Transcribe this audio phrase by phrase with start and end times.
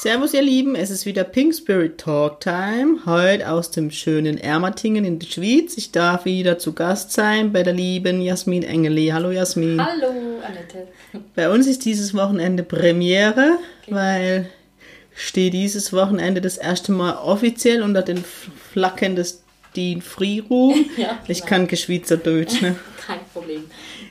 [0.00, 5.04] Servus ihr Lieben, es ist wieder Pink Spirit Talk Time, heute aus dem schönen Ermatingen
[5.04, 5.76] in der Schweiz.
[5.76, 9.08] Ich darf wieder zu Gast sein bei der lieben Jasmin Engeli.
[9.08, 9.84] Hallo Jasmin.
[9.84, 10.86] Hallo Annette.
[11.34, 13.92] Bei uns ist dieses Wochenende Premiere, okay.
[13.92, 14.50] weil
[15.16, 18.22] stehe dieses Wochenende das erste Mal offiziell unter den
[18.72, 19.42] Flaggen des
[19.74, 20.86] DIN Free Room.
[20.96, 22.76] ja, ich kann Geschwitzerdeutsch, ne?
[23.04, 23.64] Kein Problem.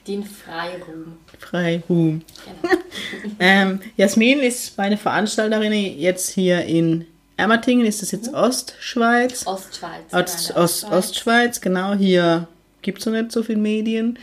[0.08, 1.18] DIN Freiruhm.
[1.40, 2.22] Freiruhm.
[2.46, 2.74] Genau.
[3.40, 7.86] ähm, Jasmin ist meine Veranstalterin jetzt hier in Ermatingen.
[7.86, 9.46] Ist das jetzt Ostschweiz?
[9.46, 10.14] Ostschweiz.
[10.14, 11.94] Ost, genau, Ost, Ostschweiz, genau.
[11.94, 12.48] Hier
[12.82, 14.18] gibt es noch nicht so viele Medien.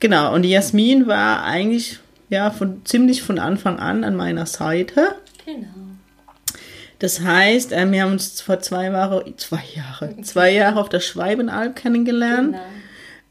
[0.00, 5.14] Genau, und die Jasmin war eigentlich ja von, ziemlich von Anfang an an meiner Seite.
[5.44, 5.68] Genau.
[6.98, 11.00] Das heißt, äh, wir haben uns vor zwei Jahre, zwei Jahre, zwei Jahre auf der
[11.00, 12.52] Schweibenalb kennengelernt.
[12.52, 12.62] Genau.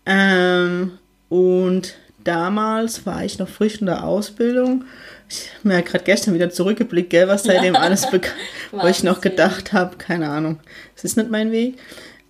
[0.06, 4.86] Ähm, und damals war ich noch frisch in der Ausbildung.
[5.30, 7.80] Ich habe mir gerade gestern wieder zurückgeblickt, gell, was seitdem ja.
[7.80, 8.36] alles bekannt,
[8.72, 10.60] wo ich noch gedacht habe, keine Ahnung,
[10.96, 11.78] es ist nicht mein Weg.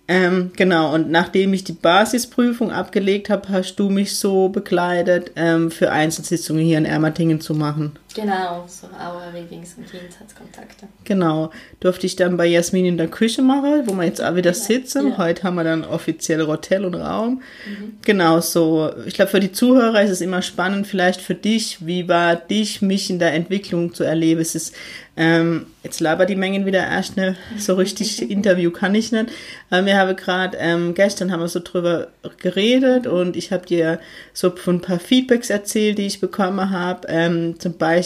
[0.08, 5.70] Ähm, genau, und nachdem ich die Basisprüfung abgelegt habe, hast du mich so begleitet, ähm,
[5.70, 7.98] für Einzelsitzungen hier in Ermatingen zu machen.
[8.16, 10.88] Genau, so Aura-Readings und Jenseitskontakte.
[11.04, 11.50] Genau,
[11.80, 15.08] durfte ich dann bei Jasmin in der Küche machen, wo wir jetzt auch wieder sitzen.
[15.08, 15.18] Ja.
[15.18, 17.42] Heute haben wir dann offiziell Hotel und Raum.
[17.66, 17.98] Mhm.
[18.06, 22.08] Genau, so, ich glaube, für die Zuhörer ist es immer spannend, vielleicht für dich, wie
[22.08, 24.40] war dich, mich in der Entwicklung zu erleben.
[24.40, 24.74] Es ist
[25.18, 27.36] ähm, jetzt labert die Mengen wieder erst, ne?
[27.56, 29.30] So richtig Interview kann ich nicht.
[29.70, 33.98] Aber wir haben gerade, ähm, gestern haben wir so drüber geredet und ich habe dir
[34.34, 37.08] so von ein paar Feedbacks erzählt, die ich bekommen habe.
[37.08, 38.05] Ähm, zum Beispiel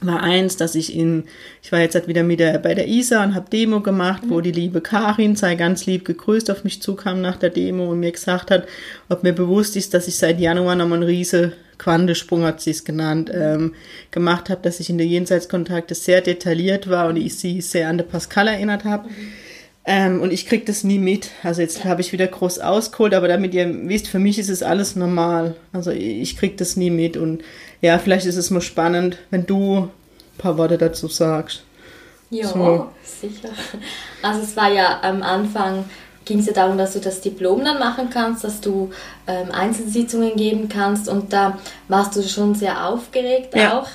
[0.00, 1.24] war eins, dass ich in,
[1.62, 4.40] ich war jetzt halt wieder mit der, bei der ISA und habe Demo gemacht, wo
[4.40, 8.12] die liebe Karin, sei ganz lieb gegrüßt, auf mich zukam nach der Demo und mir
[8.12, 8.66] gesagt hat,
[9.08, 12.84] ob mir bewusst ist, dass ich seit Januar nochmal einen riese Quantensprung hat sie es
[12.84, 13.74] genannt, ähm,
[14.10, 17.98] gemacht habe, dass ich in der Jenseitskontakte sehr detailliert war und ich sie sehr an
[17.98, 19.08] der Pascal erinnert habe.
[19.08, 19.32] Mhm.
[19.86, 21.30] Ähm, und ich kriege das nie mit.
[21.42, 24.62] Also jetzt habe ich wieder groß ausgeholt, aber damit ihr wisst, für mich ist es
[24.62, 25.56] alles normal.
[25.72, 27.18] Also ich kriege das nie mit.
[27.18, 27.42] Und
[27.80, 29.90] ja, vielleicht ist es mal spannend, wenn du ein
[30.38, 31.64] paar Worte dazu sagst.
[32.30, 32.88] Ja, so.
[33.02, 33.50] sicher.
[34.22, 35.84] Also es war ja am Anfang
[36.24, 38.90] ging es ja darum, dass du das Diplom dann machen kannst, dass du
[39.26, 41.58] ähm, Einzelsitzungen geben kannst und da
[41.88, 43.78] warst du schon sehr aufgeregt ja.
[43.78, 43.88] auch,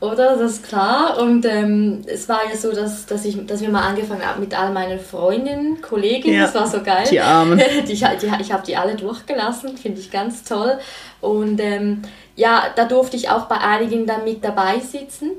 [0.00, 0.36] oder?
[0.36, 1.18] Das ist klar.
[1.20, 4.58] Und ähm, es war ja so, dass, dass, ich, dass wir mal angefangen haben mit
[4.58, 6.44] all meinen Freundinnen, Kolleginnen, ja.
[6.44, 7.06] das war so geil.
[7.10, 7.58] Die Armen.
[7.80, 10.78] die, die, ich habe die alle durchgelassen, finde ich ganz toll.
[11.20, 12.02] Und ähm,
[12.34, 15.30] ja, da durfte ich auch bei einigen dann mit dabei sitzen.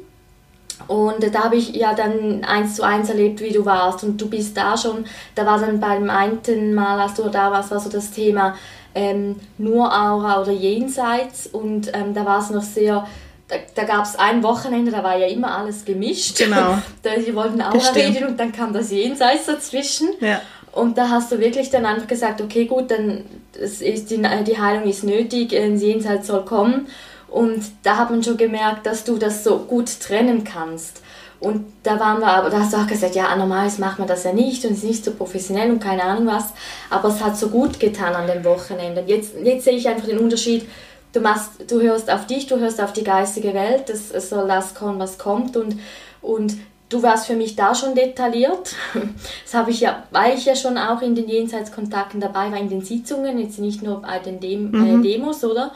[0.87, 4.03] Und da habe ich ja dann eins zu eins erlebt, wie du warst.
[4.03, 7.71] Und du bist da schon, da war dann beim einen Mal, als du da warst,
[7.71, 8.55] war so das Thema
[8.93, 11.47] ähm, nur Aura oder Jenseits.
[11.47, 13.07] Und ähm, da war es noch sehr,
[13.47, 16.37] da, da gab es ein Wochenende, da war ja immer alles gemischt.
[16.37, 16.77] Genau.
[17.03, 20.09] da, die wollten Aura reden und dann kam das Jenseits dazwischen.
[20.19, 20.41] Ja.
[20.73, 24.83] Und da hast du wirklich dann einfach gesagt, okay, gut, dann ist die, die Heilung
[24.83, 26.87] ist nötig, ein Jenseits soll kommen.
[27.29, 31.01] Und da hat man schon gemerkt, dass du das so gut trennen kannst.
[31.39, 34.23] Und da waren wir aber, da hast du auch gesagt, ja, normalerweise macht man das
[34.23, 36.45] ja nicht und ist nicht so professionell und keine Ahnung was.
[36.89, 39.03] Aber es hat so gut getan an dem Wochenende.
[39.05, 40.67] Jetzt, jetzt sehe ich einfach den Unterschied.
[41.13, 43.89] Du, machst, du hörst auf dich, du hörst auf die geistige Welt.
[43.89, 45.57] Es, es soll das kommen, was kommt.
[45.57, 45.77] Und,
[46.21, 46.57] und
[46.89, 48.75] du warst für mich da schon detailliert.
[49.43, 52.69] Das habe ich ja, weil ich ja schon auch in den Jenseitskontakten dabei war, in
[52.69, 54.99] den Sitzungen, jetzt nicht nur bei den Dem mhm.
[54.99, 55.71] äh, Demos, oder?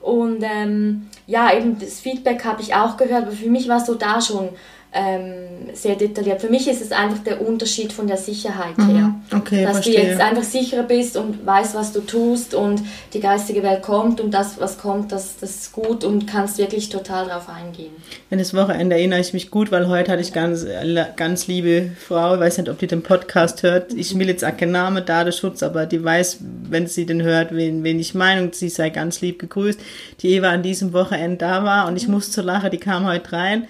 [0.00, 3.86] Und ähm, ja, eben das Feedback habe ich auch gehört, aber für mich war es
[3.86, 4.50] so da schon
[4.96, 6.40] ähm, sehr detailliert.
[6.40, 8.96] Für mich ist es einfach der Unterschied von der Sicherheit mhm.
[8.96, 9.14] her.
[9.34, 10.00] Okay, Dass verstehe.
[10.00, 12.80] du jetzt einfach sicherer bist und weißt, was du tust und
[13.12, 16.88] die geistige Welt kommt und das, was kommt, das, das ist gut und kannst wirklich
[16.88, 17.92] total darauf eingehen.
[18.30, 20.64] An das Wochenende erinnere ich mich gut, weil heute hatte ich ganz,
[21.16, 24.56] ganz liebe Frau, ich weiß nicht, ob die den Podcast hört, ich will jetzt auch
[24.56, 26.38] keinen Namen, Datenschutz, aber die weiß,
[26.70, 29.78] wenn sie den hört, wen, wen ich meine und sie sei ganz lieb gegrüßt,
[30.20, 33.32] die Eva an diesem Wochenende da war und ich musste so lachen, die kam heute
[33.32, 33.68] rein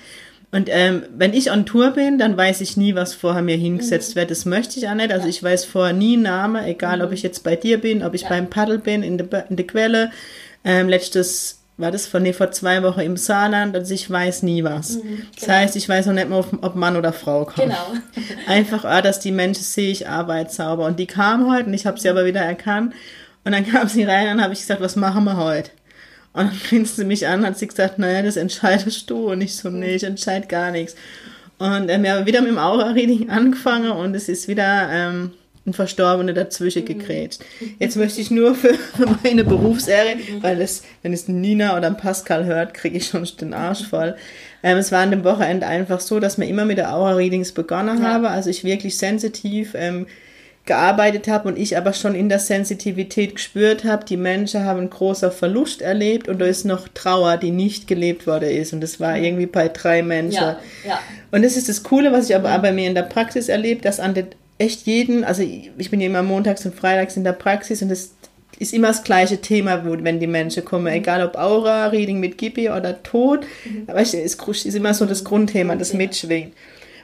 [0.53, 4.15] und ähm, wenn ich on Tour bin, dann weiß ich nie, was vorher mir hingesetzt
[4.15, 4.21] mhm.
[4.21, 4.31] wird.
[4.31, 5.13] Das möchte ich auch nicht.
[5.13, 5.31] Also ja.
[5.31, 7.05] ich weiß vorher nie Name, egal mhm.
[7.05, 8.29] ob ich jetzt bei dir bin, ob ich ja.
[8.29, 10.11] beim Paddel bin, in der, in der Quelle.
[10.65, 14.65] Ähm, letztes war das von nee, vor zwei Wochen im Saarland, also ich weiß nie
[14.65, 14.97] was.
[14.97, 15.19] Mhm, genau.
[15.39, 17.57] Das heißt, ich weiß noch nicht mal, ob Mann oder Frau kommt.
[17.59, 17.93] Genau.
[18.47, 20.87] Einfach, ah, dass die Menschen sehe ich Arbeit sauber.
[20.87, 22.95] Und die kam heute und ich habe sie aber wieder erkannt.
[23.45, 25.71] Und dann kam sie rein und habe ich gesagt, was machen wir heute?
[26.37, 29.33] Und dann grinste sie mich an und hat sie gesagt, naja, das entscheidest du.
[29.33, 30.95] Und ich so, nee, ich entscheide gar nichts.
[31.57, 35.31] Und ähm, wir haben wieder mit dem Aura-Reading angefangen und es ist wieder ähm,
[35.67, 36.87] ein Verstorbener dazwischen mhm.
[36.87, 37.41] gegrätscht.
[37.79, 38.75] Jetzt möchte ich nur für
[39.25, 43.87] meine Berufsehre, weil es, wenn es Nina oder Pascal hört, kriege ich schon den Arsch
[43.87, 44.15] voll.
[44.63, 48.03] Ähm, es war an dem Wochenende einfach so, dass wir immer mit der Aura-Readings begonnen
[48.03, 48.13] ja.
[48.13, 50.07] habe, also ich wirklich sensitiv ähm,
[50.67, 54.91] gearbeitet habe und ich aber schon in der Sensitivität gespürt habe, die Menschen haben einen
[54.91, 58.73] großen Verlust erlebt und da ist noch Trauer, die nicht gelebt worden ist.
[58.73, 60.43] Und das war irgendwie bei drei Menschen.
[60.43, 61.01] Ja, ja.
[61.31, 62.63] Und das ist das Coole, was ich aber mhm.
[62.63, 64.27] bei mir in der Praxis erlebt, dass an den
[64.59, 68.11] echt jeden, also ich bin ja immer montags und freitags in der Praxis und das
[68.59, 71.01] ist immer das gleiche Thema, wenn die Menschen kommen, mhm.
[71.01, 73.85] egal ob Aura, Reading mit Gibi oder Tod, mhm.
[73.87, 76.55] aber es ist, ist immer so das Grundthema, das mitschwingt.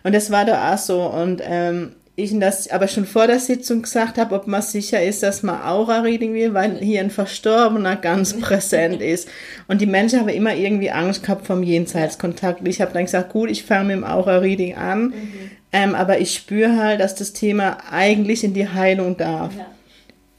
[0.02, 3.82] Und das war da auch so und ähm, ich das aber schon vor der Sitzung
[3.82, 8.34] gesagt habe, ob man sicher ist, dass man Aura-Reading will, weil hier ein Verstorbener ganz
[8.40, 9.28] präsent ist.
[9.66, 12.66] Und die Menschen haben immer irgendwie Angst gehabt vom Jenseitskontakt.
[12.68, 15.50] Ich habe dann gesagt, gut, ich fange mit dem Aura-Reading an, mhm.
[15.72, 19.54] ähm, aber ich spüre halt, dass das Thema eigentlich in die Heilung darf.
[19.56, 19.66] Ja.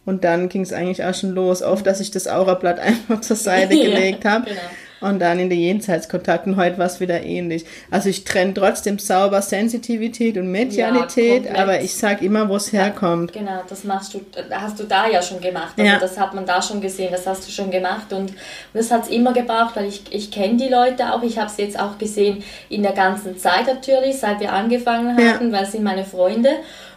[0.05, 3.35] Und dann ging es eigentlich auch schon los, auf dass ich das Aura-Blatt einfach zur
[3.35, 4.45] Seite gelegt habe.
[4.45, 4.61] Genau
[5.03, 7.65] und dann in den Jenseitskontakten heute war es wieder ähnlich.
[7.91, 12.71] Also ich trenne trotzdem sauber Sensitivität und Medialität, ja, aber ich sage immer, wo es
[12.71, 13.33] ja, herkommt.
[13.33, 14.21] Genau, das machst du,
[14.51, 15.73] hast du da ja schon gemacht.
[15.77, 15.99] Also ja.
[15.99, 18.35] das hat man da schon gesehen, das hast du schon gemacht und, und
[18.73, 21.57] das hat es immer gebraucht, weil ich, ich kenne die Leute auch, ich habe es
[21.57, 25.83] jetzt auch gesehen in der ganzen Zeit natürlich, seit wir angefangen hatten, weil es sind
[25.83, 26.49] meine Freunde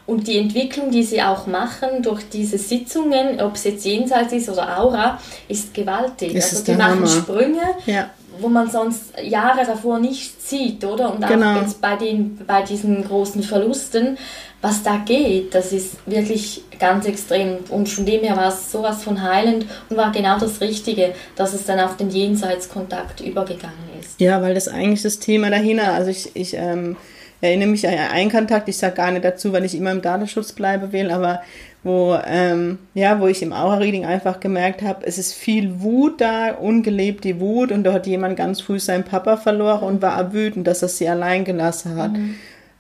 [0.07, 4.49] und die Entwicklung, die sie auch machen durch diese Sitzungen, ob es jetzt jenseits ist
[4.49, 6.35] oder Aura, ist gewaltig.
[6.37, 7.07] Also ist die machen Hammer.
[7.07, 8.11] Sprünge, ja.
[8.39, 11.13] wo man sonst Jahre davor nicht sieht, oder?
[11.13, 11.57] Und genau.
[11.57, 14.17] auch jetzt bei, den, bei diesen großen Verlusten,
[14.63, 17.59] was da geht, das ist wirklich ganz extrem.
[17.69, 21.53] Und von dem her war es sowas von heilend und war genau das Richtige, dass
[21.53, 24.21] es dann auf den Jenseitskontakt übergegangen ist.
[24.21, 26.97] Ja, weil das eigentlich das Thema dahinter, also ich, ich ähm,
[27.41, 30.53] erinnere mich an einen Kontakt, ich sage gar nicht dazu, weil ich immer im Datenschutz
[30.53, 31.43] bleibe will, aber
[31.83, 36.55] wo, ähm, ja, wo ich im Aura-Reading einfach gemerkt habe, es ist viel Wut da,
[36.55, 40.83] ungelebte Wut und da hat jemand ganz früh seinen Papa verloren und war wütend, dass
[40.83, 42.13] er sie allein gelassen hat.
[42.13, 42.35] Mhm.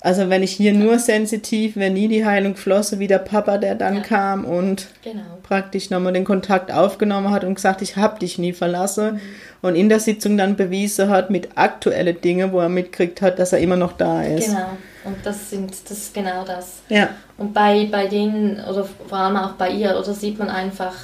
[0.07, 3.75] Also wenn ich hier nur sensitiv, wenn nie die Heilung flosse, wie der Papa, der
[3.75, 4.03] dann ja.
[4.03, 5.25] kam und genau.
[5.43, 9.15] praktisch nochmal den Kontakt aufgenommen hat und gesagt, ich hab dich nie verlassen.
[9.15, 9.21] Mhm.
[9.63, 13.53] Und in der Sitzung dann bewiesen hat mit aktuellen Dingen, wo er mitkriegt hat, dass
[13.53, 14.47] er immer noch da ist.
[14.47, 14.69] Genau.
[15.03, 16.83] Und das sind das ist genau das.
[16.89, 17.09] Ja.
[17.37, 20.95] Und bei, bei denen, oder vor allem auch bei ihr, oder sieht man einfach,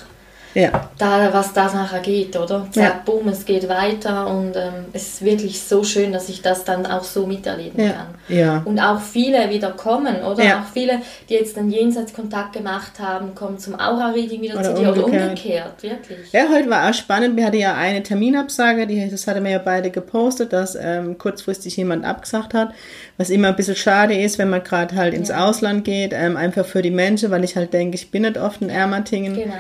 [0.55, 0.91] ja.
[0.99, 2.67] da, was da nachher geht, oder?
[2.71, 3.03] Zack, ja.
[3.05, 6.87] boom, es geht weiter und ähm, es ist wirklich so schön, dass ich das dann
[6.87, 7.93] auch so miterleben ja.
[7.93, 8.07] kann.
[8.29, 8.63] Ja.
[8.65, 10.45] Und auch viele wieder kommen, oder?
[10.45, 10.61] Ja.
[10.61, 14.89] Auch viele, die jetzt dann Jenseitskontakt gemacht haben, kommen zum Aura-Reading wieder oder zu dir
[14.89, 15.07] umgekehrt.
[15.07, 16.33] oder umgekehrt, wirklich.
[16.33, 17.37] Ja, heute war auch spannend.
[17.37, 21.77] Wir hatten ja eine Terminabsage, die, das hatte mir ja beide gepostet, dass ähm, kurzfristig
[21.77, 22.73] jemand abgesagt hat,
[23.17, 26.67] was immer ein bisschen schade ist, wenn man gerade halt ins Ausland geht, ähm, einfach
[26.67, 29.35] für die Menschen, weil ich halt denke, ich bin nicht oft in Ermatingen.
[29.35, 29.55] Genau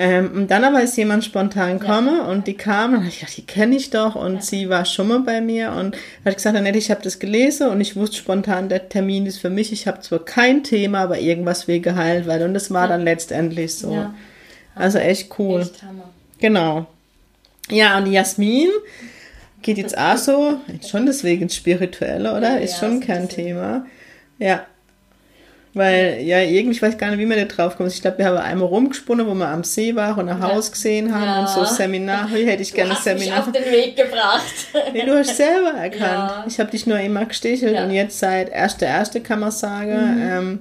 [0.00, 2.26] ähm, und dann aber ist jemand spontan komme ja.
[2.26, 4.40] und die kam und ich dachte, die kenne ich doch und ja.
[4.40, 7.80] sie war schon mal bei mir und hat gesagt, Annette, ich habe das gelesen und
[7.80, 9.72] ich wusste spontan, der Termin ist für mich.
[9.72, 12.88] Ich habe zwar kein Thema, aber irgendwas will geheilt werden und das war ja.
[12.90, 14.06] dann letztendlich so.
[14.76, 15.62] Also echt cool.
[15.62, 16.10] Echt Hammer.
[16.38, 16.86] Genau.
[17.68, 18.68] Ja, und Jasmin
[19.62, 22.60] geht jetzt auch so, schon deswegen spirituelle, oder?
[22.60, 23.84] ist schon kein Thema.
[24.38, 24.64] Ja,
[25.78, 27.90] weil, ja, irgendwie, ich weiß gar nicht, wie man da drauf kommt.
[27.92, 30.52] Ich glaube, wir haben einmal rumgesponnen, wo wir am See waren und ein ja.
[30.52, 31.40] Haus gesehen haben ja.
[31.40, 32.28] und so Seminar.
[32.28, 33.38] Hier hätte ich gerne ein Seminar.
[33.38, 34.42] Mich auf den Weg gebracht.
[34.92, 36.02] nee, du hast selber erkannt.
[36.02, 36.44] Ja.
[36.46, 39.20] Ich habe dich nur immer gestichelt und jetzt seit 1.1.
[39.20, 40.22] kann man sagen, mhm.
[40.30, 40.58] ähm,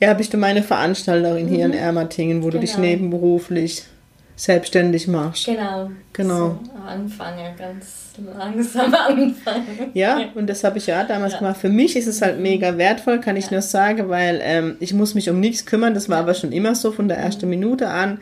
[0.00, 1.54] ja, bist du meine Veranstalterin mhm.
[1.54, 1.78] hier in mhm.
[1.78, 2.52] Ermatingen, wo genau.
[2.52, 2.86] du dich genau.
[2.86, 3.84] nebenberuflich
[4.36, 5.46] selbstständig machst.
[5.46, 5.90] Genau.
[6.12, 6.60] Genau.
[6.62, 9.90] So anfange, ganz langsam anfangen.
[9.94, 11.38] Ja, und das habe ich ja damals ja.
[11.40, 11.56] gemacht.
[11.56, 13.52] Für mich ist es halt mega wertvoll, kann ich ja.
[13.52, 15.94] nur sagen, weil ähm, ich muss mich um nichts kümmern.
[15.94, 18.20] Das war aber schon immer so von der ersten Minute an.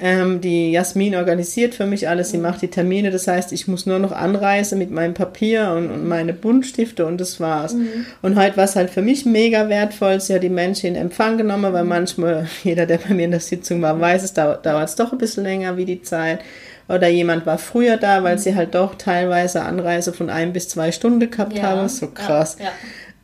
[0.00, 3.84] Ähm, die Jasmin organisiert für mich alles, sie macht die Termine, das heißt, ich muss
[3.84, 7.74] nur noch anreisen mit meinem Papier und, und meine Buntstifte und das war's.
[7.74, 8.06] Mhm.
[8.22, 11.36] Und heute war es halt für mich mega wertvoll, sie hat die Menschen in Empfang
[11.36, 14.94] genommen, weil manchmal, jeder, der bei mir in der Sitzung war, weiß, es dauert es
[14.94, 16.40] doch ein bisschen länger wie die Zeit.
[16.88, 18.40] Oder jemand war früher da, weil mhm.
[18.40, 21.88] sie halt doch teilweise Anreise von ein bis zwei Stunden gehabt ja, haben.
[21.88, 22.56] So krass.
[22.58, 22.72] Ja, ja.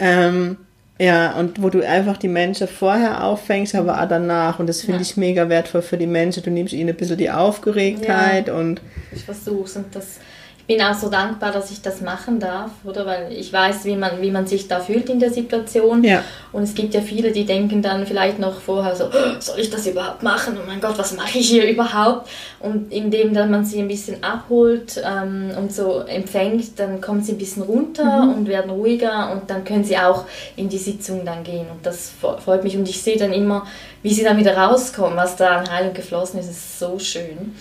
[0.00, 0.56] Ähm,
[1.00, 4.60] Ja, und wo du einfach die Menschen vorher auffängst, aber auch danach.
[4.60, 5.02] Und das finde Ja.
[5.02, 6.42] ich mega wertvoll für die Menschen.
[6.44, 8.80] Du nimmst ihnen ein bisschen die Aufgeregtheit und
[9.12, 10.18] Ich versuch's und das,
[10.66, 13.04] bin auch so dankbar, dass ich das machen darf, oder?
[13.04, 16.02] Weil ich weiß, wie man, wie man sich da fühlt in der Situation.
[16.02, 16.22] Ja.
[16.52, 19.68] Und es gibt ja viele, die denken dann vielleicht noch vorher so, "Oh, soll ich
[19.70, 20.56] das überhaupt machen?
[20.58, 22.30] Oh mein Gott, was mache ich hier überhaupt?
[22.60, 27.32] Und indem dann man sie ein bisschen abholt ähm, und so empfängt, dann kommen sie
[27.32, 30.24] ein bisschen runter und werden ruhiger und dann können sie auch
[30.56, 31.66] in die Sitzung dann gehen.
[31.70, 33.66] Und das fre- freut mich und ich sehe dann immer,
[34.02, 36.46] wie sie dann wieder rauskommen, was da an Heilung geflossen ist.
[36.46, 37.54] Es ist so schön.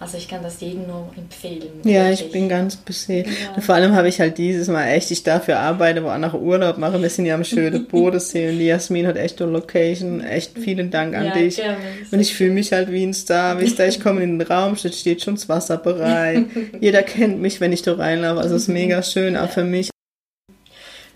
[0.00, 1.80] Also ich kann das jedem nur empfehlen.
[1.82, 2.32] Ja, ich wirklich.
[2.32, 3.26] bin ganz beseelt.
[3.26, 3.60] Ja.
[3.60, 6.78] Vor allem habe ich halt dieses Mal echt, ich dafür arbeite, wo auch nach Urlaub
[6.78, 7.02] mache.
[7.02, 10.20] Wir sind ja am schönen Bodensee und die Jasmin hat echt eine Location.
[10.22, 11.56] Echt vielen Dank an Ja, dich.
[11.56, 11.78] gerne.
[12.12, 13.58] Und ich fühle mich halt wie ein Star.
[13.60, 16.44] Wisst ihr, ich komme in den Raum, steht schon das Wasser bereit.
[16.80, 18.40] Jeder kennt mich, wenn ich da reinlaufe.
[18.40, 19.90] Also es ist mega schön, auch für mich.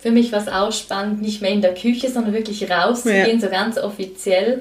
[0.01, 3.49] Für mich war es auch spannend, nicht mehr in der Küche, sondern wirklich rauszugehen, so
[3.49, 4.61] ganz offiziell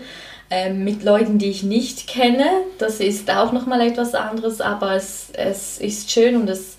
[0.51, 2.45] ähm, mit Leuten, die ich nicht kenne.
[2.77, 6.75] Das ist auch nochmal etwas anderes, aber es, es ist schön und es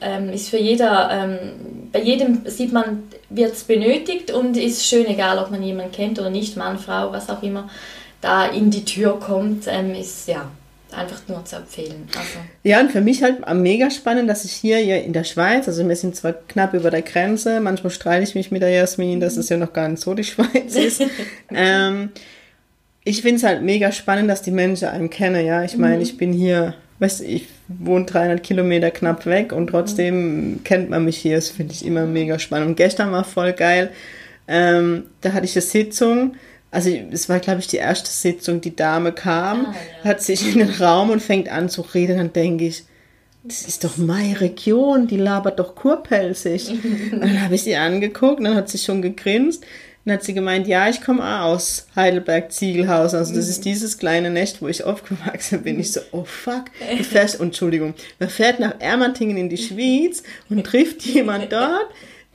[0.00, 5.06] ähm, ist für jeder, ähm, bei jedem sieht man, wird es benötigt und ist schön,
[5.06, 7.70] egal ob man jemanden kennt oder nicht, Mann, Frau, was auch immer,
[8.20, 10.50] da in die Tür kommt, ähm, ist ja
[10.90, 12.08] einfach nur zu empfehlen.
[12.16, 15.68] Also, Ja, und für mich halt mega spannend, dass ich hier, hier in der Schweiz,
[15.68, 19.20] also wir sind zwar knapp über der Grenze, manchmal streite ich mich mit der Jasmin,
[19.20, 21.02] dass es ja noch gar nicht so die Schweiz ist.
[21.54, 22.10] ähm,
[23.04, 25.64] ich finde es halt mega spannend, dass die Menschen einen kennen, ja.
[25.64, 30.60] Ich meine, ich bin hier, weißt du, ich wohne 300 Kilometer knapp weg und trotzdem
[30.64, 31.36] kennt man mich hier.
[31.36, 32.68] Das finde ich immer mega spannend.
[32.68, 33.90] Und gestern war voll geil.
[34.46, 36.34] Ähm, da hatte ich eine Sitzung.
[36.70, 38.60] Also es war, glaube ich, die erste Sitzung.
[38.60, 40.10] Die Dame kam, Ah, ja.
[40.10, 42.18] hat sich in den Raum und fängt an zu reden.
[42.18, 42.84] Dann denke ich,
[43.44, 46.70] das ist doch meine Region, die labert doch kurpelzig.
[47.10, 49.64] dann habe ich sie angeguckt, und dann hat sie schon gegrinst.
[50.04, 53.18] Dann hat sie gemeint, ja, ich komme auch aus Heidelberg-Ziegelhausen.
[53.18, 55.78] Also das ist dieses kleine Nest, wo ich aufgewachsen bin.
[55.78, 56.64] Ich so, oh fuck.
[56.96, 61.88] Du fährst, Entschuldigung, man fährt nach Ermatingen in die Schweiz und trifft jemand dort,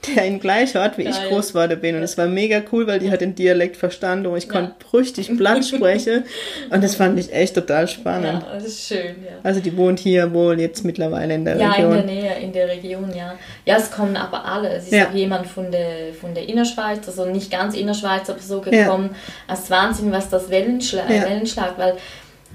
[0.06, 1.28] der in gleicher Ort wie ich Geil.
[1.28, 1.96] groß geworden bin.
[1.96, 5.36] Und es war mega cool, weil die hat den Dialekt verstanden und ich konnte richtig
[5.36, 6.22] platt sprechen.
[6.70, 8.42] Und das fand ich echt total spannend.
[8.44, 9.32] ja, das ist schön, ja.
[9.42, 11.92] Also die wohnt hier wohl jetzt mittlerweile in der Ja, in Region.
[11.94, 13.34] der Nähe, in der Region, ja.
[13.66, 14.68] Ja, es kommen aber alle.
[14.70, 15.08] Es ist Ja.
[15.08, 19.10] auch jemand von der, von der Innerschweiz, also nicht ganz Innerschweiz, aber so gekommen.
[19.52, 21.22] Es ist Wahnsinn, was das Wellenschlag, Ja.
[21.24, 21.94] Wellenschlag weil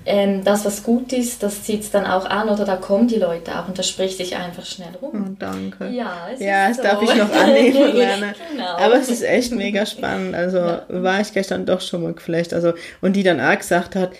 [0.06, 3.16] ähm, das, was gut ist, das zieht es dann auch an oder da kommen die
[3.16, 5.32] Leute auch und das spricht sich einfach schnell rum.
[5.32, 5.88] Oh, danke.
[5.90, 7.04] Ja, es Ja, das darf so.
[7.12, 8.34] ich noch annehmen lernen.
[8.52, 8.76] genau.
[8.78, 10.36] Aber es ist echt mega spannend.
[10.36, 12.54] Also war ich gestern doch schon mal geflecht.
[12.54, 14.12] Also, und die dann auch gesagt hat,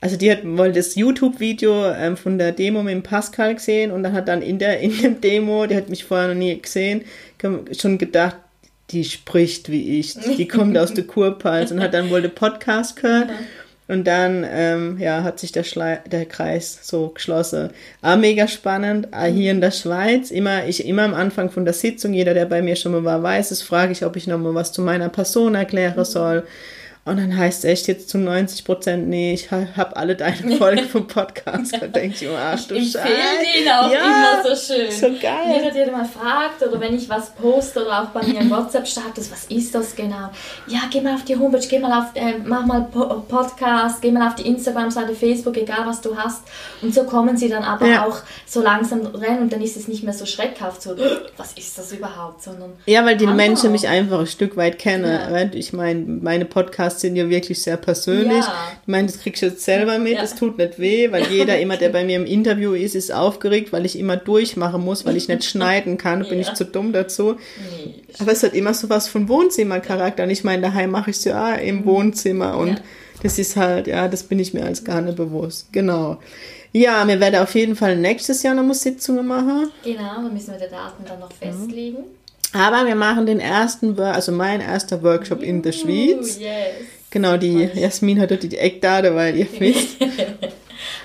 [0.00, 4.02] also die hat wohl das YouTube-Video ähm, von der Demo mit dem Pascal gesehen und
[4.04, 7.04] dann hat dann in der in dem Demo, die hat mich vorher noch nie gesehen,
[7.76, 8.36] schon gedacht,
[8.90, 12.96] die spricht wie ich, die kommt aus der Kurpals und hat dann wohl den Podcast
[12.96, 13.28] gehört.
[13.88, 15.64] Und dann ähm, ja, hat sich der,
[16.06, 17.70] der Kreis so geschlossen.
[18.02, 19.08] Ah, mega spannend.
[19.12, 22.44] Ah, hier in der Schweiz, immer, ich immer am Anfang von der Sitzung, jeder, der
[22.44, 25.08] bei mir schon mal war, weiß es, frage ich, ob ich nochmal was zu meiner
[25.08, 26.44] Person erklären soll.
[27.08, 30.56] Und dann heißt es echt jetzt zu 90 Prozent, nee, ich ha- hab alle deine
[30.58, 31.72] Folgen vom Podcast.
[31.72, 33.16] Da denke ich, oh Arsch, du Ich empfehle
[33.58, 34.90] den auch Ja, immer so schön.
[34.90, 35.56] so geil.
[35.60, 39.30] Jeder, der mal fragt oder wenn ich was poste oder auch bei mir im WhatsApp-Status,
[39.30, 40.28] was ist das genau?
[40.66, 44.10] Ja, geh mal auf die Homepage, geh mal auf, äh, mach mal po Podcast, geh
[44.10, 46.42] mal auf die Instagram-Seite, Facebook, egal was du hast.
[46.82, 48.04] Und so kommen sie dann aber Ja.
[48.06, 50.94] auch so langsam rein und dann ist es nicht mehr so schreckhaft, so,
[51.38, 53.26] was ist das überhaupt, sondern Ja, weil die.
[53.28, 55.04] Menschen mich einfach ein Stück weit kennen.
[55.04, 55.42] Ja.
[55.52, 58.44] Ich meine, meine Podcasts sind ja wirklich sehr persönlich.
[58.44, 58.68] Ja.
[58.82, 60.22] Ich meine, das kriegst du jetzt selber mit, Ja.
[60.22, 63.72] es tut nicht weh, weil jeder immer, der bei mir im Interview ist, ist aufgeregt,
[63.72, 66.48] weil ich immer durchmachen muss, weil ich nicht schneiden kann, bin Ja.
[66.48, 67.36] ich zu dumm dazu.
[67.84, 70.24] nee, Aber es hat immer so was von Wohnzimmercharakter.
[70.24, 72.56] Und ich meine, daheim mache ich es ja auch im Wohnzimmer.
[72.56, 72.76] Und Ja.
[73.22, 75.72] das ist halt, ja, das bin ich mir als gar nicht bewusst.
[75.72, 76.18] Genau.
[76.72, 79.70] Ja, wir werden auf jeden Fall nächstes Jahr nochmal Sitzungen machen.
[79.82, 81.98] genau, dann müssen wir die Daten dann noch festlegen.
[82.52, 86.38] Aber wir machen den ersten, also mein erster Workshop in der Schweiz.
[86.38, 86.86] Yes.
[87.10, 89.96] Genau, die Jasmin hat die Eckdate, weil ihr wisst.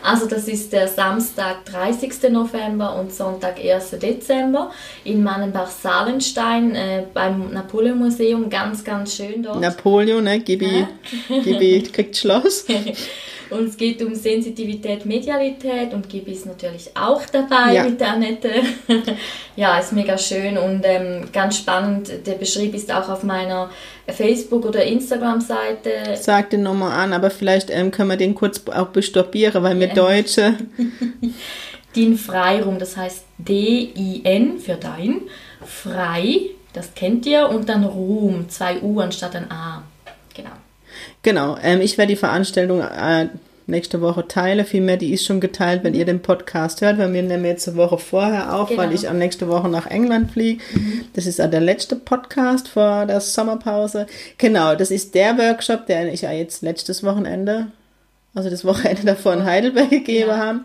[0.04, 2.30] Also das ist der Samstag, 30.
[2.30, 3.92] November und Sonntag, 1.
[3.92, 4.72] Dezember
[5.06, 8.50] in Mannenbach-Salenstein äh, beim Napoleon-Museum.
[8.50, 9.62] Ganz, ganz schön dort.
[9.62, 10.86] Napoleon, ne, Gibi,
[11.30, 12.66] Gibi kriegt Schloss.
[13.54, 17.84] Und es geht um Sensitivität, Medialität und Gibi ist natürlich auch dabei Ja.
[17.84, 18.50] mit der Annette.
[19.56, 22.12] ja, ist mega schön und ähm, ganz spannend.
[22.26, 23.70] Der Beschrieb ist auch auf meiner
[24.08, 26.16] Facebook- oder Instagram-Seite.
[26.20, 29.88] Sag den nochmal an, aber vielleicht ähm, können wir den kurz auch bestoppieren, weil wir
[29.88, 29.94] Ja.
[29.94, 30.56] Deutsche,
[31.96, 35.22] DIN Freirum, das heißt D-I-N für dein,
[35.66, 36.42] frei,
[36.74, 37.50] das kennt ihr.
[37.50, 39.84] Und dann Ruhm, zwei U anstatt ein A.
[40.36, 40.50] Genau.
[41.24, 43.30] Genau, ähm, ich werde die Veranstaltung äh,
[43.66, 44.66] nächste Woche teile.
[44.66, 47.78] Vielmehr, die ist schon geteilt, wenn ihr den Podcast hört, weil wir nehmen jetzt eine
[47.78, 48.82] Woche vorher auf, genau.
[48.82, 50.62] weil ich am nächste Woche nach England fliege.
[50.74, 51.06] Mhm.
[51.14, 54.06] Das ist der letzte Podcast vor der Sommerpause.
[54.38, 57.68] Genau, das ist der Workshop, den ich ja jetzt letztes Wochenende,
[58.36, 60.38] also das Wochenende davor in Heidelberg gegeben ja.
[60.38, 60.60] habe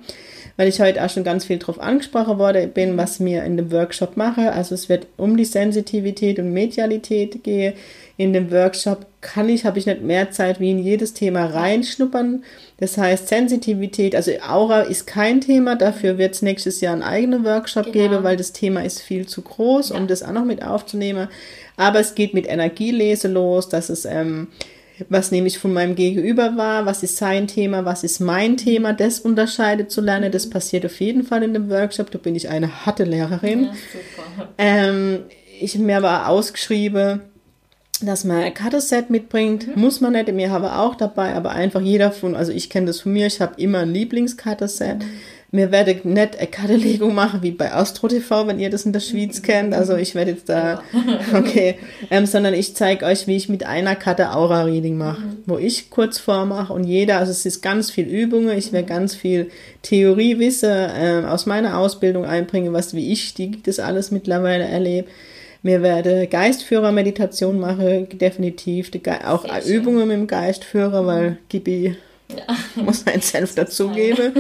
[0.59, 3.71] weil ich heute auch schon ganz viel drauf angesprochen worden bin, was mir in dem
[3.71, 4.53] Workshop mache.
[4.53, 7.75] Also es wird um die Sensitivität und Medialität gehen.
[8.19, 12.43] In dem Workshop kann ich, habe ich nicht mehr Zeit wie in jedes Thema reinschnuppern.
[12.79, 17.45] Das heißt, Sensitivität, also Aura ist kein Thema, dafür wird es nächstes Jahr einen eigenen
[17.45, 17.93] Workshop genau.
[17.93, 19.97] geben, weil das Thema ist viel zu groß, ja.
[19.97, 21.29] um das auch noch mit aufzunehmen.
[21.77, 24.49] Aber es geht mit Energielese los, dass es ähm,
[25.09, 29.21] was nämlich von meinem Gegenüber war, was ist sein Thema, was ist mein Thema, das
[29.21, 30.33] unterscheidet zu lernen.
[30.33, 32.11] Das passiert auf jeden Fall in dem Workshop.
[32.11, 33.65] Da bin ich eine harte Lehrerin.
[33.65, 34.49] Ja.
[34.59, 35.21] Ähm,
[35.61, 37.21] ich mir aber ausgeschrieben,
[38.01, 39.81] dass man ein Kartenset mitbringt, mhm.
[39.81, 40.33] muss man nicht.
[40.33, 43.41] Mir habe auch dabei, aber einfach jeder von, also ich kenne das von mir, ich
[43.41, 44.99] habe immer ein Lieblingskartenset.
[44.99, 45.05] Mhm.
[45.51, 49.01] Mir werde nicht eine Kartelegung machen wie bei Astro TV, wenn ihr das in der
[49.01, 49.73] Schweiz kennt.
[49.73, 50.83] Also ich werde jetzt da,
[51.35, 51.77] okay,
[52.11, 55.37] ähm, sondern ich zeige euch, wie ich mit einer Karte Aura-Reading mache, mhm.
[55.47, 59.15] wo ich kurz vormache und jeder, also es ist ganz viel Übungen, ich werde ganz
[59.15, 59.51] viel
[59.83, 65.09] Theoriewissen ähm, aus meiner Ausbildung einbringen, was wie ich die, das alles mittlerweile erlebe.
[65.63, 68.91] Mir werde Geistführer-Meditation machen, definitiv,
[69.27, 71.97] auch Übungen mit dem Geistführer, weil Gibi
[72.29, 72.57] ja.
[72.83, 74.33] Muss man Senf dazugeben.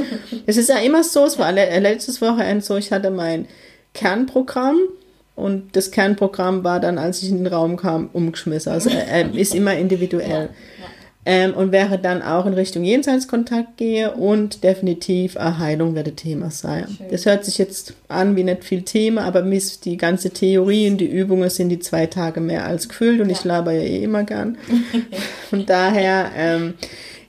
[0.46, 3.46] es ist ja immer so, es war letztes Wochenende so, ich hatte mein
[3.94, 4.78] Kernprogramm
[5.34, 8.72] und das Kernprogramm war dann, als ich in den Raum kam, umgeschmissen.
[8.72, 10.28] Also er, ist immer individuell.
[10.28, 10.40] Ja.
[10.42, 10.97] Ja.
[11.30, 16.50] Ähm, und wäre dann auch in Richtung Jenseitskontakt gehe und definitiv eine Heilung werde Thema
[16.50, 16.86] sein.
[16.96, 17.06] Schön.
[17.10, 19.42] Das hört sich jetzt an wie nicht viel Thema, aber
[19.84, 23.36] die ganze Theorie und die Übungen sind die zwei Tage mehr als gefüllt und ja.
[23.36, 24.56] ich laber ja eh immer gern.
[25.50, 26.74] Von daher ähm,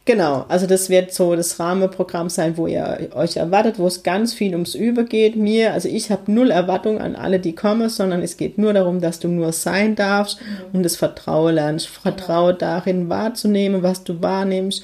[0.10, 4.34] Genau, also das wird so das Rahmenprogramm sein, wo ihr euch erwartet, wo es ganz
[4.34, 5.36] viel ums Über geht.
[5.36, 9.01] Mir, also ich habe null Erwartung an alle, die kommen, sondern es geht nur darum,
[9.01, 10.78] dass du nur sein darfst mhm.
[10.78, 11.89] und das Vertrauen lernst.
[11.89, 12.58] Vertraue genau.
[12.58, 14.84] darin wahrzunehmen, was du wahrnimmst,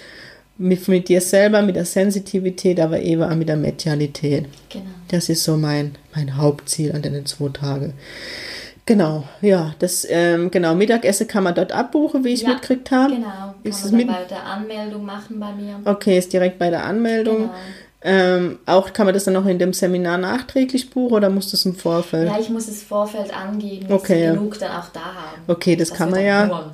[0.59, 4.45] mit, mit dir selber, mit der Sensitivität, aber eben auch mit der Medialität.
[4.69, 4.85] Genau.
[5.07, 7.95] Das ist so mein, mein Hauptziel an den zwei Tagen.
[8.87, 13.15] Genau, ja, das ähm, genau Mittagessen kann man dort abbuchen, wie ich ja, mitgekriegt habe.
[13.15, 15.79] Genau, kann ist man mit bei der Anmeldung machen bei mir.
[15.85, 17.37] Okay, ist direkt bei der Anmeldung.
[17.37, 17.53] Genau.
[18.07, 21.65] Ähm, auch kann man das dann noch in dem Seminar nachträglich buchen oder muss das
[21.65, 22.31] im Vorfeld?
[22.31, 25.41] Ja, ich muss es Vorfeld angeben, dass okay, genug dann auch da haben.
[25.47, 26.71] Okay, das, das kann man ja.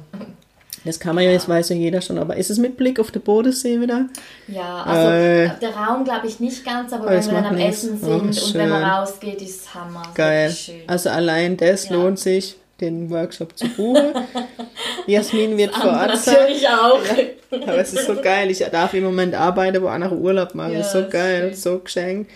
[0.83, 3.11] Das kann man ja, das weiß ja jeder schon, aber ist es mit Blick auf
[3.11, 4.07] den Bodensee wieder?
[4.47, 7.83] Ja, also äh, der Raum glaube ich nicht ganz, aber, wenn wir dann am nichts.
[7.83, 10.03] Essen sind oh, und wenn man rausgeht, ist es Hammer.
[10.15, 10.55] Geil.
[10.87, 11.95] Also allein das ja.
[11.95, 14.11] lohnt sich, den Workshop zu buchen.
[15.07, 16.35] Jasmin wird vor Ort sein.
[16.35, 16.99] Natürlich auch.
[17.05, 18.49] Ja, aber es ist so geil.
[18.49, 20.73] Ich darf im Moment arbeiten, wo andere Urlaub machen.
[20.73, 21.53] Ja, das ist so geil, schön.
[21.55, 22.31] so geschenkt.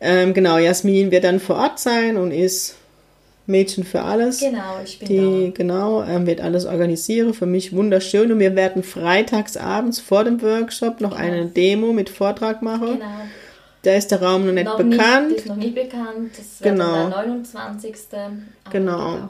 [0.00, 2.76] Ähm, genau, Jasmin wird dann vor Ort sein und ist
[3.50, 4.40] Mädchen für alles.
[4.40, 5.50] Genau, ich bin die, da.
[5.56, 7.34] Genau, ähm, wird alles organisieren.
[7.34, 8.32] Für mich wunderschön.
[8.32, 11.22] Und wir werden freitags abends vor dem Workshop noch genau.
[11.22, 12.94] eine Demo mit Vortrag machen.
[12.94, 13.06] Genau.
[13.82, 15.28] Da ist der Raum noch nicht noch bekannt.
[15.28, 16.32] Nicht, ist noch nicht bekannt.
[16.36, 17.08] Das wird genau.
[17.08, 17.94] der 29.
[18.70, 19.28] Genau.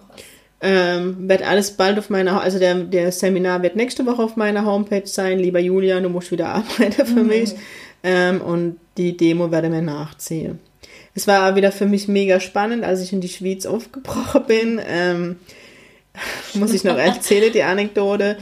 [0.62, 4.66] Ähm, wird alles bald auf meiner, also der, der Seminar wird nächste Woche auf meiner
[4.66, 5.38] Homepage sein.
[5.38, 7.26] Lieber Julian, du musst wieder arbeiten für mhm.
[7.26, 7.54] mich.
[8.02, 10.58] Ähm, und die Demo werde mir nachziehen
[11.14, 14.80] es war wieder für mich mega spannend, als ich in die Schweiz aufgebrochen bin.
[14.86, 15.36] Ähm,
[16.54, 18.36] muss ich noch erzählen, die Anekdote.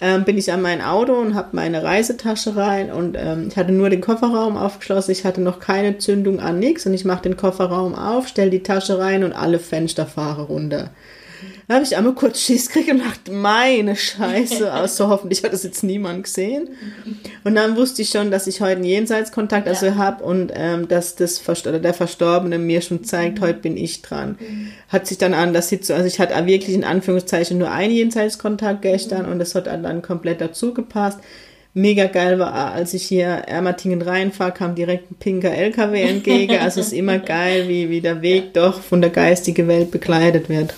[0.00, 3.72] Ähm, bin ich an mein Auto und habe meine Reisetasche rein und ähm, ich hatte
[3.72, 5.12] nur den Kofferraum aufgeschlossen.
[5.12, 8.62] Ich hatte noch keine Zündung an nichts und ich mache den Kofferraum auf, stelle die
[8.62, 10.90] Tasche rein und alle Fenster fahren runter.
[11.66, 15.62] Da habe ich einmal kurz Schiss gekriegt und dachte, meine Scheiße, also hoffentlich hat das
[15.62, 16.68] jetzt niemand gesehen.
[17.42, 19.96] Und dann wusste ich schon, dass ich heute einen Jenseitskontakt also ja.
[19.96, 23.44] habe und ähm, dass das der Verstorbene mir schon zeigt, mhm.
[23.44, 24.38] heute bin ich dran.
[24.88, 28.82] Hat sich dann an das Sitzung, also ich hatte wirklich in Anführungszeichen nur einen Jenseitskontakt
[28.82, 29.32] gestern mhm.
[29.32, 31.18] und das hat dann komplett dazu gepasst
[31.76, 36.58] mega geil war, als ich hier Ermatingen reinfahre, kam direkt ein pinker LKW entgegen.
[36.58, 40.48] Also es ist immer geil, wie, wie der Weg doch von der geistigen Welt begleitet
[40.48, 40.72] wird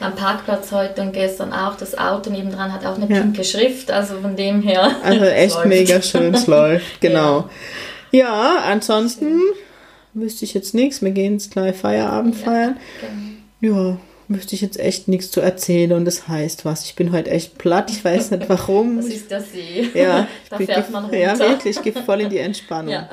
[0.00, 1.76] am Parkplatz heute und gestern auch.
[1.76, 3.20] Das Auto nebendran hat auch eine ja.
[3.20, 4.90] pinke Schrift, also von dem her.
[5.02, 7.48] Also echt mega schön, es läuft, genau.
[8.10, 9.40] Ja, ja ansonsten
[10.14, 11.02] wüsste ich jetzt nichts.
[11.02, 12.76] Wir gehen jetzt gleich Feierabend feiern.
[13.60, 13.90] Genau.
[13.90, 13.96] Ja,
[14.28, 16.84] wüsste ich jetzt echt nichts zu erzählen und das heißt was.
[16.84, 18.96] Ich bin heute echt platt, ich weiß nicht warum.
[19.04, 19.88] Das ist der See.
[19.94, 21.18] Ja, da fährt man runter.
[21.18, 22.92] Ja, wirklich, ich gehe voll in die Entspannung.
[22.92, 23.08] Ja.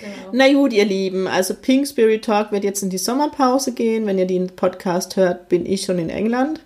[0.00, 0.30] Genau.
[0.32, 4.06] Na gut, ihr Lieben, also Pink Spirit Talk wird jetzt in die Sommerpause gehen.
[4.06, 6.60] Wenn ihr den Podcast hört, bin ich schon in England.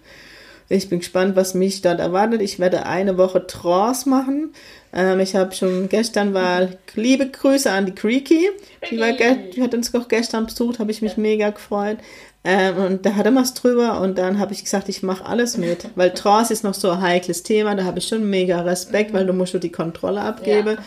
[0.68, 2.40] Ich bin gespannt, was mich dort erwartet.
[2.40, 4.55] Ich werde eine Woche Trance machen.
[4.95, 8.49] Ähm, ich habe schon gestern war liebe Grüße an die Creaky.
[8.90, 11.99] Die, war die hat uns auch gestern besucht, habe ich mich mega gefreut.
[12.45, 15.57] Ähm, und da hat er was drüber und dann habe ich gesagt, ich mache alles
[15.57, 19.12] mit, weil Trance ist noch so ein heikles Thema, da habe ich schon mega Respekt,
[19.12, 20.77] weil du musst du die Kontrolle abgeben.
[20.77, 20.85] Ja.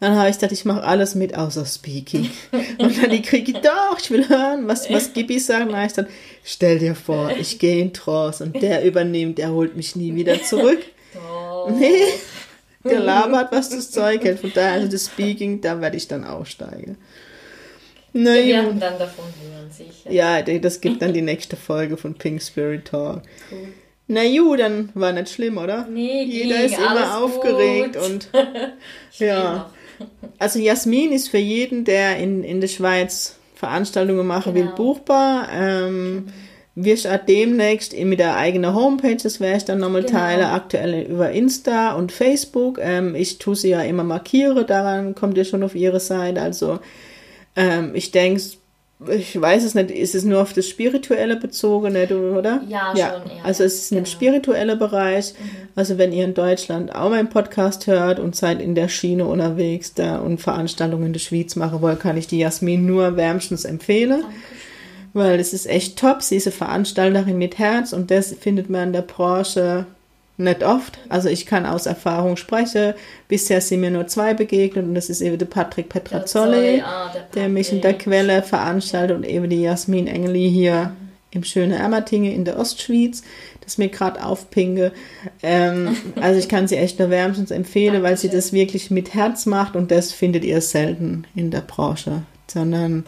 [0.00, 2.30] Dann habe ich gesagt, ich mache alles mit, außer Speaking.
[2.78, 5.70] Und dann die kriege ich, doch, ich will hören, was, was Gibi sagt.
[5.72, 6.06] Dann ich dann,
[6.44, 10.42] stell dir vor, ich gehe in Trance und der übernimmt, der holt mich nie wieder
[10.42, 10.80] zurück.
[11.14, 11.70] Oh.
[11.70, 12.04] Nee,
[12.84, 14.40] der labert, was das Zeug hält.
[14.40, 16.98] Von daher, also das Speaking, da werde ich dann aussteigen.
[18.12, 20.10] Na, Wir werden dann davon hören, sicher.
[20.10, 23.22] Ja, das gibt dann die nächste Folge von Pink Spirit Talk.
[23.50, 23.68] Cool.
[24.08, 25.86] Na ju, dann war nicht schlimm, oder?
[25.90, 28.04] Nee, Jeder ist immer aufgeregt gut.
[28.04, 28.28] und
[29.18, 29.70] ja.
[30.38, 34.66] Also Jasmin ist für jeden, der in, in der Schweiz Veranstaltungen machen genau.
[34.66, 35.48] will, buchbar.
[35.52, 36.26] Ähm,
[36.74, 40.18] wirst auch demnächst mit der eigenen Homepage, das werde ich dann nochmal genau.
[40.18, 42.78] teile, aktuell über Insta und Facebook.
[42.82, 46.42] Ähm, ich tue sie ja immer markiere, daran kommt ihr schon auf ihre Seite.
[46.42, 46.78] Also
[47.56, 48.42] ähm, ich denke,
[49.08, 52.62] ich weiß es nicht, ist es nur auf das Spirituelle bezogen, oder?
[52.66, 53.12] Ja, ja.
[53.12, 53.30] schon.
[53.30, 53.44] Eher.
[53.44, 54.00] Also es ist genau.
[54.00, 55.34] im spirituellen Bereich.
[55.38, 55.68] Mhm.
[55.74, 59.92] Also wenn ihr in Deutschland auch meinen Podcast hört und seid in der Schiene unterwegs
[59.92, 64.22] da und Veranstaltungen in der Schweiz machen wollt, kann ich die Jasmin nur wärmstens empfehlen.
[64.22, 64.42] Dankeschön.
[65.12, 66.22] Weil es ist echt top.
[66.22, 69.86] Sie ist eine Veranstalterin mit Herz und das findet man in der Branche
[70.38, 70.98] nicht oft.
[71.08, 72.94] Also ich kann aus Erfahrung sprechen.
[73.28, 77.12] Bisher sind mir nur zwei begegnet und das ist eben der Patrick Petrazzoli, der, ah,
[77.12, 81.08] der, der, mich in der Quelle veranstaltet und eben die Jasmin Engeli hier mhm.
[81.30, 83.22] im schönen Ermatingen in der Ostschweiz,
[83.62, 84.92] das mir gerade aufpinge.
[85.42, 89.46] Ähm, also ich kann sie echt nur wärmstens empfehlen, weil sie das wirklich mit Herz
[89.46, 93.04] macht und das findet ihr selten in der Branche, sondern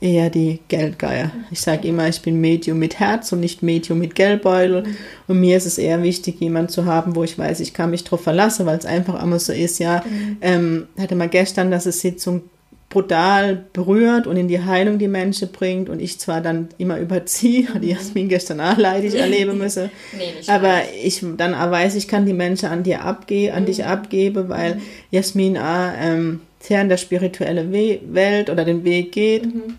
[0.00, 1.30] eher die Geldgeier.
[1.50, 4.84] Ich sage immer, ich bin Medium mit Herz und nicht Medium mit Geldbeutel.
[5.28, 8.04] Und mir ist es eher wichtig, jemanden zu haben, wo ich weiß, ich kann mich
[8.04, 10.02] drauf verlassen, weil es einfach immer so ist, ja.
[10.04, 10.36] Mhm.
[10.40, 12.42] Ähm, hatte mal gestern, dass es Sitzung
[12.88, 17.68] brutal berührt und in die Heilung die Menschen bringt und ich zwar dann immer überziehe,
[17.80, 17.92] die mhm.
[17.92, 22.32] Jasmin gestern auch leidig erleben müsse, nee, aber ich dann auch weiß, ich kann die
[22.32, 23.66] Menschen an dir abgeben, an mhm.
[23.66, 24.80] dich abgeben, weil mhm.
[25.12, 29.46] Jasmin auch ähm, sehr in der spirituelle We Welt oder den Weg geht.
[29.46, 29.78] Mhm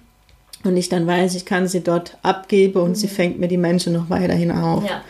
[0.63, 2.95] und ich dann weiß, ich kann sie dort abgeben und mhm.
[2.95, 4.83] sie fängt mir die Menschen noch weiterhin auf.
[4.83, 5.01] Ja.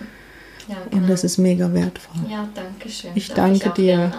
[0.68, 1.04] Ja, genau.
[1.04, 2.30] Und das ist mega wertvoll.
[2.30, 3.12] Ja, danke schön.
[3.16, 4.12] Ich Darf danke ich dir.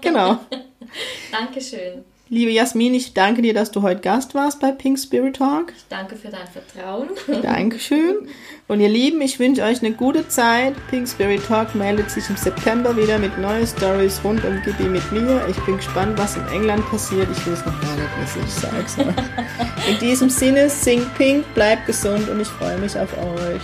[0.00, 0.38] genau.
[1.30, 2.04] Dankeschön.
[2.34, 5.70] Liebe Jasmin, ich danke dir, dass du heute Gast warst bei Pink Spirit Talk.
[5.76, 7.10] Ich danke für dein Vertrauen.
[7.42, 8.26] Dankeschön.
[8.68, 10.74] Und ihr Lieben, ich wünsche euch eine gute Zeit.
[10.88, 15.12] Pink Spirit Talk meldet sich im September wieder mit neuen Stories rund um Gibi mit
[15.12, 15.46] mir.
[15.46, 17.28] Ich bin gespannt, was in England passiert.
[17.30, 19.14] Ich will es noch gar nicht wissen, ich sag's mal.
[19.90, 23.60] In diesem Sinne, sing Pink, bleibt gesund und ich freue mich auf euch.